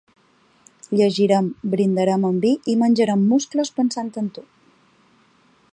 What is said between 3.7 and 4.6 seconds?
pensant en tu.